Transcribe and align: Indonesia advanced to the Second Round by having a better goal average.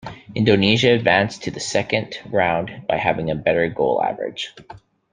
Indonesia 0.33 0.89
advanced 0.93 1.43
to 1.43 1.51
the 1.51 1.59
Second 1.59 2.17
Round 2.31 2.87
by 2.89 2.97
having 2.97 3.29
a 3.29 3.35
better 3.35 3.67
goal 3.69 4.01
average. 4.03 4.51